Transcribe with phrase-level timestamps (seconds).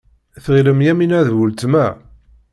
[0.43, 1.85] Tɣilem Yamina d weltma.